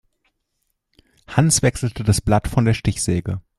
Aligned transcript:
Hans 1.27 1.61
wechselte 1.61 2.03
das 2.03 2.21
Blatt 2.21 2.47
von 2.47 2.65
der 2.65 2.73
Stichsäge. 2.73 3.39